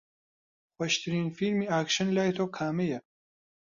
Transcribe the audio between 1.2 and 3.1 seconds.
فیلمی ئاکشن لای تۆ کامەیە؟